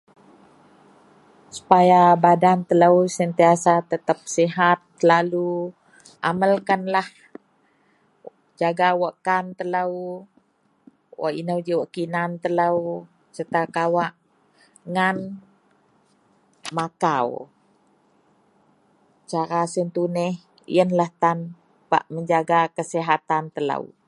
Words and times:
supaya 1.57 2.01
badan 2.25 2.59
telou 2.69 2.95
sentiasa 3.19 3.73
tetap 3.91 4.19
sihat 4.37 4.79
selalu, 5.01 5.51
amalkanlah 6.31 7.07
jaga 8.61 8.87
wakan 9.01 9.45
telou, 9.59 9.91
wak 11.21 11.33
inou 11.41 11.59
ji 11.65 11.71
wak 11.79 11.89
kinan 11.95 12.31
telou, 12.43 12.43
telou 12.43 12.77
serta 13.35 13.61
kawak 13.75 14.13
ngan 14.93 15.17
makau, 16.77 17.27
cara 19.31 19.61
sien 19.73 19.87
tuneh 19.95 20.33
ienlah 20.77 21.11
tan 21.21 21.37
bak 21.91 22.03
mejaga 22.13 22.59
kasihatan 22.77 23.45
telou 23.57 23.83